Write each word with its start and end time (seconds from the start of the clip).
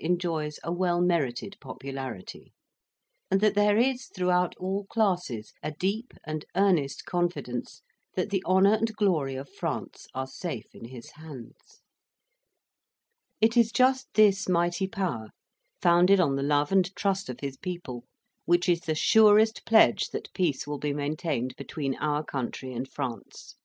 enjoys 0.00 0.60
a 0.62 0.70
well 0.70 1.00
merited 1.00 1.56
popularity, 1.60 2.52
and 3.32 3.40
that 3.40 3.56
there 3.56 3.76
is 3.76 4.06
throughout 4.06 4.54
all 4.56 4.84
classes 4.84 5.52
a 5.60 5.72
deep 5.72 6.14
and 6.24 6.44
earnest 6.54 7.04
confidence 7.04 7.82
that 8.14 8.30
the 8.30 8.40
honour 8.46 8.74
and 8.74 8.94
glory 8.94 9.34
of 9.34 9.52
France 9.52 10.06
are 10.14 10.28
safe 10.28 10.72
in 10.72 10.84
his 10.84 11.10
hands. 11.16 11.82
It 13.40 13.56
is 13.56 13.72
just 13.72 14.06
this 14.14 14.48
mighty 14.48 14.86
power, 14.86 15.30
founded 15.82 16.20
on 16.20 16.36
the 16.36 16.44
love 16.44 16.70
and 16.70 16.94
trust 16.94 17.28
of 17.28 17.40
his 17.40 17.56
people, 17.56 18.04
which 18.44 18.68
is 18.68 18.82
the 18.82 18.94
surest 18.94 19.66
pledge 19.66 20.10
that 20.10 20.32
peace 20.32 20.64
will 20.64 20.78
be 20.78 20.92
maintained 20.92 21.56
between 21.56 21.96
our 21.96 22.22
country 22.22 22.72
and 22.72 22.88
France. 22.88 23.56